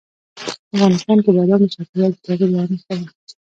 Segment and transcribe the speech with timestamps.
[0.73, 3.07] افغانستان کې بادام د چاپېریال د تغیر یوه نښه ده.